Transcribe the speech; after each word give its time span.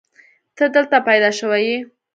ته 0.55 0.63
دلته 0.75 0.97
پيدا 1.07 1.29
شوې 1.39 1.59
يې. 1.67 1.77